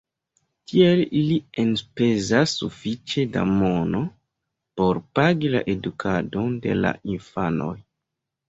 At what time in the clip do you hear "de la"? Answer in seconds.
6.67-6.97